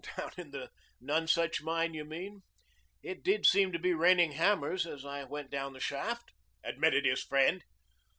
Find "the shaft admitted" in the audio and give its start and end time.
5.73-7.05